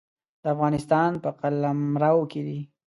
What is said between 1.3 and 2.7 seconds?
قلمرو کې دی.